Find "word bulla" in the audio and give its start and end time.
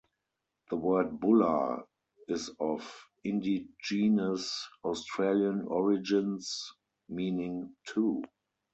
0.77-1.83